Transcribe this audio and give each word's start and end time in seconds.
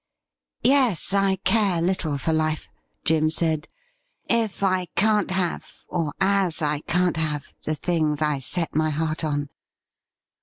'Yes, 0.63 1.13
I 1.13 1.35
care 1.35 1.79
little 1.79 2.17
for 2.17 2.33
life,' 2.33 2.69
Jim 3.05 3.29
said,' 3.29 3.67
if 4.43 4.63
I 4.63 4.87
can't 4.95 5.29
have, 5.29 5.67
or 5.87 6.15
as 6.19 6.63
I 6.63 6.79
can't 6.79 7.17
have, 7.17 7.53
the 7.65 7.75
things 7.75 8.19
I 8.19 8.39
set 8.39 8.75
my 8.75 8.89
heart 8.89 9.23
on. 9.23 9.51